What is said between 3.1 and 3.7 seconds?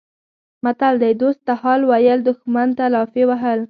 وهل